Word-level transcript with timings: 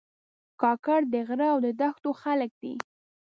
کاکړ 0.61 1.01
د 1.13 1.15
غره 1.27 1.47
او 1.53 1.57
دښتو 1.81 2.09
خلک 2.21 2.51
دي. 2.61 2.73